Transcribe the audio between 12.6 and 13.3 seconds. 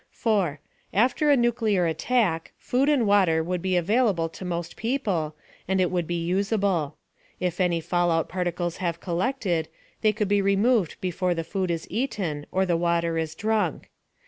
the water